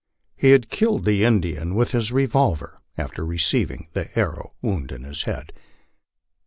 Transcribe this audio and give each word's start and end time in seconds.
He 0.35 0.49
had 0.49 0.71
killed 0.71 1.05
the 1.05 1.23
Indian 1.23 1.75
with 1.75 1.91
his 1.91 2.11
revolver 2.11 2.79
after 2.97 3.23
receiving 3.23 3.87
the 3.93 4.09
arrow 4.17 4.53
wound 4.59 4.91
in 4.91 5.03
his 5.03 5.21
head. 5.29 5.51